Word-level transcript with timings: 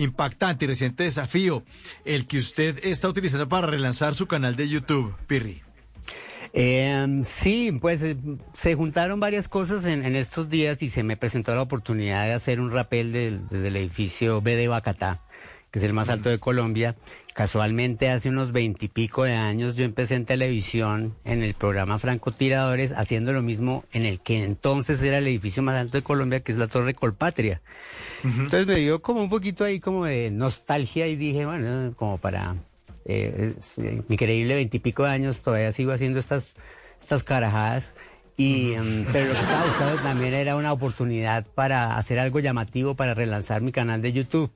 impactante 0.00 0.64
y 0.64 0.68
reciente 0.68 1.04
desafío 1.04 1.62
el 2.04 2.26
que 2.26 2.38
usted 2.38 2.78
está 2.84 3.08
utilizando 3.08 3.48
para 3.48 3.66
relanzar 3.66 4.14
su 4.14 4.26
canal 4.26 4.56
de 4.56 4.68
YouTube, 4.68 5.14
Pirri. 5.26 5.62
Eh, 6.52 7.22
sí, 7.24 7.78
pues 7.80 8.02
eh, 8.02 8.16
se 8.52 8.74
juntaron 8.74 9.20
varias 9.20 9.48
cosas 9.48 9.84
en, 9.84 10.16
estos 10.16 10.48
días 10.48 10.82
y 10.82 10.90
se 10.90 11.02
me 11.02 11.16
presentó 11.16 11.54
la 11.54 11.62
oportunidad 11.62 12.24
de 12.24 12.32
hacer 12.32 12.60
un 12.60 12.72
rappel 12.72 13.12
desde 13.48 13.68
el 13.68 13.76
edificio 13.76 14.40
B 14.42 14.56
de 14.56 14.66
Bacatá, 14.66 15.22
que 15.70 15.78
es 15.78 15.84
el 15.84 15.92
más 15.92 16.08
alto 16.08 16.28
de 16.28 16.38
Colombia. 16.38 16.96
Casualmente 17.34 18.10
hace 18.10 18.28
unos 18.28 18.52
veintipico 18.52 19.24
de 19.24 19.34
años 19.34 19.76
yo 19.76 19.84
empecé 19.84 20.16
en 20.16 20.26
televisión 20.26 21.14
en 21.24 21.42
el 21.42 21.54
programa 21.54 21.98
Francotiradores 21.98 22.92
haciendo 22.92 23.32
lo 23.32 23.42
mismo 23.42 23.84
en 23.92 24.04
el 24.04 24.20
que 24.20 24.42
entonces 24.42 25.02
era 25.02 25.18
el 25.18 25.26
edificio 25.26 25.62
más 25.62 25.76
alto 25.76 25.96
de 25.96 26.02
Colombia, 26.02 26.40
que 26.40 26.52
es 26.52 26.58
la 26.58 26.66
Torre 26.66 26.94
Colpatria. 26.94 27.62
Entonces 28.24 28.66
me 28.66 28.76
dio 28.76 29.00
como 29.00 29.22
un 29.22 29.30
poquito 29.30 29.64
ahí 29.64 29.80
como 29.80 30.04
de 30.04 30.30
nostalgia 30.30 31.06
y 31.06 31.16
dije, 31.16 31.46
bueno, 31.46 31.94
como 31.96 32.18
para 32.18 32.56
eh, 33.06 33.54
increíble 34.08 34.54
veintipico 34.54 35.04
de 35.04 35.10
años, 35.10 35.38
todavía 35.38 35.72
sigo 35.72 35.92
haciendo 35.92 36.20
estas, 36.20 36.54
estas 37.00 37.22
carajadas. 37.22 37.92
Y, 38.36 38.72
em, 38.72 39.04
pero 39.12 39.28
lo 39.28 39.34
que 39.34 39.40
estaba 39.40 39.66
buscando 39.66 40.02
también 40.02 40.34
era 40.34 40.56
una 40.56 40.72
oportunidad 40.72 41.46
para 41.46 41.96
hacer 41.96 42.18
algo 42.18 42.40
llamativo 42.40 42.94
para 42.94 43.14
relanzar 43.14 43.60
mi 43.60 43.72
canal 43.72 44.00
de 44.00 44.12
YouTube, 44.12 44.50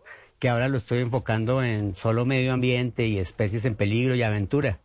que 0.45 0.51
ahora 0.51 0.69
lo 0.69 0.77
estoy 0.77 0.99
enfocando 0.99 1.65
en 1.65 1.97
solo 1.97 2.27
medio 2.27 2.53
ambiente 2.53 3.07
y 3.07 3.17
especies 3.17 3.65
en 3.65 3.77
peligro 3.77 4.15
y 4.15 4.23
aventura. 4.23 4.79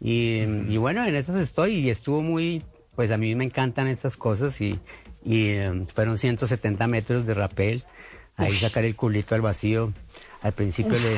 Y, 0.00 0.74
bueno, 0.78 1.04
en 1.04 1.14
esas 1.14 1.36
estoy 1.36 1.80
y 1.80 1.90
estuvo 1.90 2.22
muy, 2.22 2.62
pues 2.96 3.10
a 3.10 3.18
mí 3.18 3.34
me 3.34 3.44
encantan 3.44 3.88
estas 3.88 4.16
cosas 4.16 4.58
y, 4.62 4.80
y 5.22 5.50
em, 5.50 5.86
fueron 5.86 6.16
170 6.16 6.86
metros 6.86 7.26
de 7.26 7.34
rapel, 7.34 7.84
ahí 8.36 8.52
sacar 8.52 8.86
el 8.86 8.96
culito 8.96 9.34
al 9.34 9.42
vacío. 9.42 9.92
Al 10.40 10.54
principio, 10.54 10.94
le, 10.94 11.16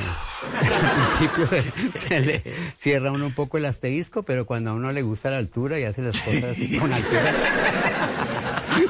al 0.59 1.47
principio 1.47 1.93
se 2.09 2.19
le 2.19 2.43
cierra 2.75 3.13
uno 3.13 3.27
un 3.27 3.35
poco 3.35 3.59
el 3.59 3.65
asterisco, 3.65 4.25
pero 4.25 4.45
cuando 4.45 4.71
a 4.71 4.73
uno 4.73 4.91
le 4.91 5.03
gusta 5.03 5.31
la 5.31 5.39
altura 5.39 5.79
y 5.79 5.85
hace 5.85 6.03
las 6.03 6.21
cosas 6.21 6.59
con 6.81 6.93
altura, 6.93 7.33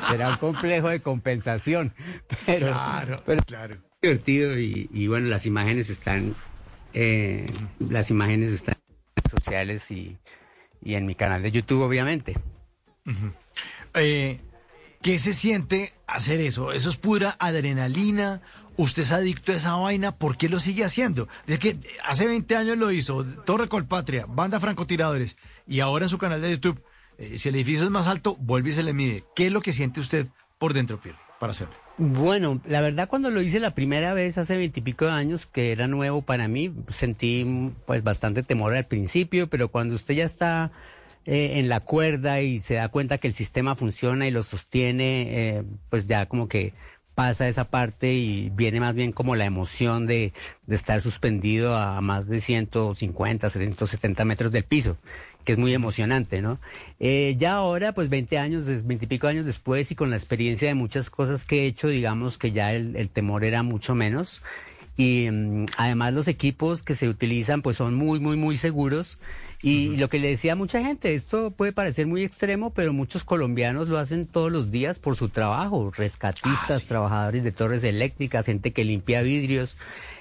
será 0.08 0.30
un 0.30 0.36
complejo 0.38 0.88
de 0.88 1.02
compensación. 1.02 1.92
Pero, 2.46 2.68
claro, 2.68 3.16
pero 3.26 3.42
claro. 3.44 3.76
Divertido 4.04 4.58
y, 4.58 5.06
bueno, 5.08 5.28
las 5.28 5.46
imágenes 5.46 5.90
están, 5.90 6.34
eh, 6.92 7.46
las 7.78 8.10
imágenes 8.10 8.50
están 8.50 8.76
en 8.88 8.94
redes 9.16 9.30
sociales 9.30 9.90
y, 9.90 10.16
y, 10.82 10.94
en 10.94 11.06
mi 11.06 11.14
canal 11.14 11.42
de 11.42 11.50
YouTube, 11.50 11.82
obviamente. 11.82 12.36
eh, 13.94 14.40
¿Qué 15.02 15.18
se 15.18 15.34
siente 15.34 15.92
hacer 16.06 16.40
eso? 16.40 16.72
¿Eso 16.72 16.88
es 16.90 16.96
pura 16.96 17.36
adrenalina? 17.38 18.40
¿Usted 18.76 19.02
es 19.02 19.12
adicto 19.12 19.52
a 19.52 19.56
esa 19.56 19.74
vaina? 19.74 20.16
¿Por 20.16 20.36
qué 20.36 20.48
lo 20.48 20.58
sigue 20.58 20.84
haciendo? 20.84 21.28
Es 21.46 21.58
que 21.58 21.76
hace 22.04 22.26
20 22.26 22.56
años 22.56 22.78
lo 22.78 22.90
hizo, 22.90 23.24
Torre 23.44 23.68
Colpatria, 23.68 24.26
Banda 24.26 24.60
Francotiradores, 24.60 25.36
y 25.66 25.80
ahora 25.80 26.06
en 26.06 26.08
su 26.08 26.18
canal 26.18 26.40
de 26.40 26.52
YouTube, 26.52 26.82
eh, 27.18 27.38
si 27.38 27.48
el 27.48 27.54
edificio 27.54 27.84
es 27.84 27.90
más 27.90 28.06
alto, 28.06 28.36
vuelve 28.36 28.70
y 28.70 28.72
se 28.72 28.82
le 28.82 28.92
mide. 28.92 29.24
¿Qué 29.36 29.46
es 29.46 29.52
lo 29.52 29.60
que 29.60 29.72
siente 29.72 30.00
usted 30.00 30.26
por 30.58 30.72
dentro, 30.72 31.00
Pierre, 31.00 31.18
para 31.38 31.52
hacerlo? 31.52 31.83
Bueno, 31.96 32.60
la 32.66 32.80
verdad 32.80 33.08
cuando 33.08 33.30
lo 33.30 33.40
hice 33.40 33.60
la 33.60 33.74
primera 33.74 34.14
vez 34.14 34.36
hace 34.36 34.56
veintipico 34.56 35.04
de 35.04 35.12
años, 35.12 35.46
que 35.46 35.70
era 35.70 35.86
nuevo 35.86 36.22
para 36.22 36.48
mí, 36.48 36.74
sentí 36.88 37.72
pues 37.86 38.02
bastante 38.02 38.42
temor 38.42 38.74
al 38.74 38.86
principio, 38.86 39.48
pero 39.48 39.68
cuando 39.68 39.94
usted 39.94 40.14
ya 40.14 40.24
está 40.24 40.72
eh, 41.24 41.60
en 41.60 41.68
la 41.68 41.78
cuerda 41.78 42.40
y 42.40 42.58
se 42.58 42.74
da 42.74 42.88
cuenta 42.88 43.18
que 43.18 43.28
el 43.28 43.34
sistema 43.34 43.76
funciona 43.76 44.26
y 44.26 44.32
lo 44.32 44.42
sostiene, 44.42 45.58
eh, 45.58 45.62
pues 45.88 46.08
ya 46.08 46.26
como 46.26 46.48
que 46.48 46.74
pasa 47.14 47.48
esa 47.48 47.64
parte 47.64 48.12
y 48.14 48.50
viene 48.50 48.80
más 48.80 48.94
bien 48.94 49.12
como 49.12 49.36
la 49.36 49.44
emoción 49.44 50.06
de, 50.06 50.32
estar 50.68 51.00
suspendido 51.00 51.76
a 51.76 52.00
más 52.00 52.26
de 52.26 52.40
150, 52.40 53.50
170 53.50 54.24
metros 54.24 54.52
del 54.52 54.64
piso 54.64 54.96
que 55.44 55.52
es 55.52 55.58
muy 55.58 55.74
emocionante, 55.74 56.40
¿no? 56.40 56.58
Eh, 57.00 57.36
ya 57.38 57.56
ahora, 57.56 57.92
pues 57.92 58.08
20 58.08 58.38
años, 58.38 58.64
20 58.64 59.04
y 59.04 59.08
pico 59.08 59.26
años 59.26 59.44
después 59.44 59.90
y 59.90 59.94
con 59.94 60.08
la 60.08 60.16
experiencia 60.16 60.68
de 60.68 60.74
muchas 60.74 61.10
cosas 61.10 61.44
que 61.44 61.64
he 61.64 61.66
hecho, 61.66 61.88
digamos 61.88 62.38
que 62.38 62.50
ya 62.50 62.72
el, 62.72 62.96
el 62.96 63.10
temor 63.10 63.44
era 63.44 63.62
mucho 63.62 63.94
menos. 63.94 64.40
Y 64.96 65.28
mm, 65.30 65.66
además 65.76 66.14
los 66.14 66.28
equipos 66.28 66.82
que 66.82 66.96
se 66.96 67.10
utilizan 67.10 67.60
pues 67.60 67.76
son 67.76 67.94
muy, 67.94 68.20
muy, 68.20 68.38
muy 68.38 68.56
seguros 68.56 69.18
y 69.66 69.96
lo 69.96 70.10
que 70.10 70.18
le 70.18 70.28
decía 70.28 70.52
a 70.52 70.56
mucha 70.56 70.82
gente, 70.82 71.14
esto 71.14 71.50
puede 71.50 71.72
parecer 71.72 72.06
muy 72.06 72.22
extremo, 72.22 72.68
pero 72.74 72.92
muchos 72.92 73.24
colombianos 73.24 73.88
lo 73.88 73.96
hacen 73.96 74.26
todos 74.26 74.52
los 74.52 74.70
días 74.70 74.98
por 74.98 75.16
su 75.16 75.30
trabajo, 75.30 75.90
rescatistas, 75.90 76.82
ah, 76.82 76.86
trabajadores 76.86 77.44
de 77.44 77.50
torres 77.50 77.82
eléctricas, 77.82 78.44
gente 78.44 78.72
que 78.72 78.84
limpia 78.84 79.22
vidrios. 79.22 79.78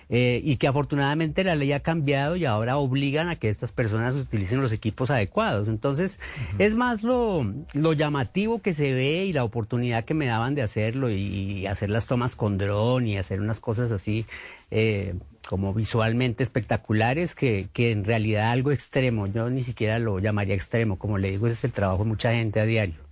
Eh, 0.09 0.41
y 0.43 0.57
que 0.57 0.67
afortunadamente 0.67 1.43
la 1.43 1.55
ley 1.55 1.71
ha 1.71 1.79
cambiado 1.79 2.35
y 2.35 2.45
ahora 2.45 2.77
obligan 2.77 3.29
a 3.29 3.35
que 3.35 3.49
estas 3.49 3.71
personas 3.71 4.15
utilicen 4.15 4.61
los 4.61 4.71
equipos 4.71 5.09
adecuados. 5.09 5.67
Entonces, 5.67 6.19
es 6.59 6.75
más 6.75 7.03
lo, 7.03 7.45
lo 7.73 7.93
llamativo 7.93 8.61
que 8.61 8.73
se 8.73 8.91
ve 8.91 9.25
y 9.25 9.33
la 9.33 9.43
oportunidad 9.43 10.03
que 10.05 10.13
me 10.13 10.25
daban 10.25 10.55
de 10.55 10.61
hacerlo 10.61 11.09
y, 11.09 11.65
hacer 11.67 11.89
las 11.89 12.05
tomas 12.05 12.35
con 12.35 12.57
dron 12.57 13.07
y 13.07 13.17
hacer 13.17 13.39
unas 13.39 13.59
cosas 13.59 13.91
así 13.91 14.25
eh, 14.69 15.15
como 15.47 15.73
visualmente 15.73 16.43
espectaculares 16.43 17.35
que, 17.35 17.67
que 17.73 17.91
en 17.91 18.03
realidad 18.03 18.51
algo 18.51 18.71
extremo. 18.71 19.27
Yo 19.27 19.49
ni 19.49 19.63
siquiera 19.63 19.99
lo 19.99 20.19
llamaría 20.19 20.55
extremo, 20.55 20.99
como 20.99 21.17
le 21.17 21.31
digo, 21.31 21.47
ese 21.47 21.53
es 21.53 21.63
el 21.63 21.71
trabajo 21.71 22.03
de 22.03 22.09
mucha 22.09 22.33
gente 22.33 22.59
a 22.59 22.65
diario. 22.65 23.02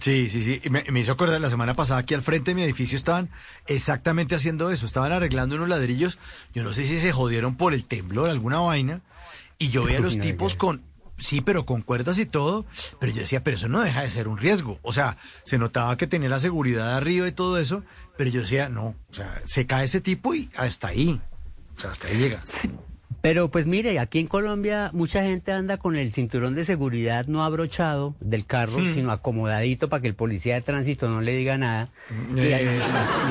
Sí, 0.00 0.28
sí, 0.28 0.42
sí. 0.42 0.60
Me, 0.70 0.84
me, 0.90 1.00
hizo 1.00 1.12
acordar 1.12 1.40
la 1.40 1.48
semana 1.48 1.74
pasada 1.74 2.00
aquí 2.00 2.14
al 2.14 2.22
frente 2.22 2.50
de 2.50 2.54
mi 2.54 2.62
edificio 2.62 2.96
estaban 2.96 3.30
exactamente 3.66 4.34
haciendo 4.34 4.70
eso. 4.70 4.86
Estaban 4.86 5.12
arreglando 5.12 5.56
unos 5.56 5.68
ladrillos. 5.68 6.18
Yo 6.54 6.62
no 6.62 6.72
sé 6.72 6.86
si 6.86 6.98
se 6.98 7.12
jodieron 7.12 7.56
por 7.56 7.72
el 7.72 7.84
temblor, 7.84 8.28
alguna 8.28 8.60
vaina. 8.60 9.00
Y 9.58 9.70
yo 9.70 9.84
veía 9.84 9.98
a 9.98 10.02
los 10.02 10.18
tipos 10.18 10.54
con, 10.54 10.82
sí, 11.18 11.40
pero 11.40 11.64
con 11.64 11.82
cuerdas 11.82 12.18
y 12.18 12.26
todo. 12.26 12.66
Pero 13.00 13.12
yo 13.12 13.20
decía, 13.20 13.42
pero 13.42 13.56
eso 13.56 13.68
no 13.68 13.80
deja 13.80 14.02
de 14.02 14.10
ser 14.10 14.28
un 14.28 14.38
riesgo. 14.38 14.78
O 14.82 14.92
sea, 14.92 15.16
se 15.44 15.58
notaba 15.58 15.96
que 15.96 16.06
tenía 16.06 16.28
la 16.28 16.40
seguridad 16.40 16.96
arriba 16.96 17.28
y 17.28 17.32
todo 17.32 17.58
eso. 17.58 17.82
Pero 18.16 18.30
yo 18.30 18.40
decía, 18.42 18.68
no, 18.68 18.94
o 19.10 19.14
sea, 19.14 19.40
se 19.46 19.66
cae 19.66 19.84
ese 19.84 20.00
tipo 20.00 20.34
y 20.34 20.50
hasta 20.56 20.88
ahí. 20.88 21.20
O 21.76 21.80
sea, 21.80 21.90
hasta 21.90 22.08
ahí 22.08 22.16
llega. 22.16 22.42
Pero 23.22 23.52
pues 23.52 23.68
mire, 23.68 24.00
aquí 24.00 24.18
en 24.18 24.26
Colombia 24.26 24.90
mucha 24.92 25.22
gente 25.22 25.52
anda 25.52 25.76
con 25.76 25.94
el 25.94 26.12
cinturón 26.12 26.56
de 26.56 26.64
seguridad 26.64 27.26
no 27.28 27.44
abrochado 27.44 28.16
del 28.18 28.44
carro, 28.44 28.78
hmm. 28.78 28.94
sino 28.94 29.12
acomodadito 29.12 29.88
para 29.88 30.02
que 30.02 30.08
el 30.08 30.16
policía 30.16 30.56
de 30.56 30.62
tránsito 30.62 31.08
no 31.08 31.20
le 31.20 31.36
diga 31.36 31.56
nada. 31.56 31.88
y, 32.34 32.52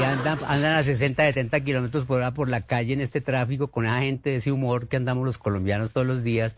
andan, 0.02 0.40
andan, 0.48 0.78
a 0.78 0.84
60, 0.84 1.24
70 1.24 1.60
kilómetros 1.60 2.06
por 2.06 2.20
hora 2.20 2.34
por 2.34 2.48
la 2.48 2.62
calle 2.62 2.94
en 2.94 3.02
este 3.02 3.20
tráfico 3.20 3.68
con 3.68 3.86
esa 3.86 4.00
gente 4.00 4.30
de 4.30 4.38
ese 4.38 4.54
humor 4.54 4.88
que 4.88 4.96
andamos 4.96 5.26
los 5.26 5.38
colombianos 5.38 5.92
todos 5.92 6.08
los 6.08 6.24
días. 6.24 6.58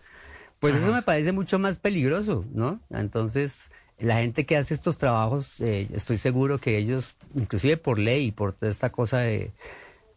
Pues 0.60 0.76
eso 0.76 0.94
me 0.94 1.02
parece 1.02 1.32
mucho 1.32 1.58
más 1.58 1.80
peligroso, 1.80 2.46
¿no? 2.54 2.82
Entonces, 2.92 3.66
la 3.98 4.18
gente 4.18 4.46
que 4.46 4.58
hace 4.58 4.76
estos 4.76 5.00
trabajos, 5.00 5.60
eh, 5.60 5.88
estoy 5.96 6.20
seguro 6.20 6.60
que 6.60 6.78
ellos, 6.78 7.16
inclusive 7.34 7.78
por 7.78 7.98
ley, 7.98 8.32
por 8.32 8.54
toda 8.54 8.72
esta 8.72 8.92
cosa 8.92 9.18
de, 9.18 9.52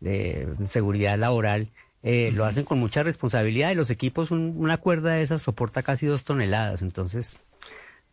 de 0.00 0.46
seguridad 0.68 1.18
laboral, 1.18 1.70
eh, 2.02 2.32
lo 2.34 2.44
hacen 2.44 2.64
con 2.64 2.78
mucha 2.78 3.02
responsabilidad 3.02 3.70
y 3.72 3.74
los 3.74 3.90
equipos, 3.90 4.30
una 4.30 4.76
cuerda 4.76 5.14
de 5.14 5.22
esas 5.22 5.42
soporta 5.42 5.82
casi 5.82 6.06
dos 6.06 6.24
toneladas, 6.24 6.82
entonces 6.82 7.38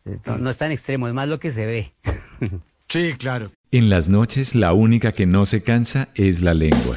eh, 0.04 0.18
no, 0.38 0.50
es 0.50 0.58
tan 0.58 0.72
extremo, 0.72 1.08
es 1.08 1.14
más 1.14 1.28
lo 1.28 1.38
que 1.38 1.52
se 1.52 1.66
ve. 1.66 1.92
Sí, 2.86 3.14
claro. 3.14 3.50
En 3.72 3.88
las 3.88 4.08
noches 4.08 4.54
la 4.54 4.72
única 4.72 5.10
que 5.10 5.26
no 5.26 5.46
se 5.46 5.64
cansa 5.64 6.10
es 6.14 6.42
la 6.42 6.54
lengua. 6.54 6.96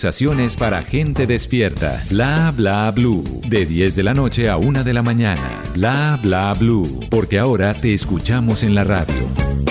Para 0.57 0.81
gente 0.81 1.27
despierta. 1.27 2.01
Bla 2.09 2.51
bla 2.57 2.89
blue. 2.89 3.23
De 3.47 3.67
10 3.67 3.95
de 3.95 4.01
la 4.01 4.15
noche 4.15 4.49
a 4.49 4.57
1 4.57 4.83
de 4.83 4.93
la 4.93 5.03
mañana. 5.03 5.61
Bla 5.75 6.19
bla 6.23 6.55
blue. 6.55 7.01
Porque 7.11 7.37
ahora 7.37 7.75
te 7.75 7.93
escuchamos 7.93 8.63
en 8.63 8.73
la 8.73 8.83
radio. 8.83 9.70